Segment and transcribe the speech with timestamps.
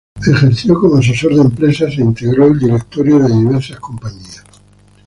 [0.19, 4.43] Ejerció como asesor de empresas e integró el directorio de diversas compañías.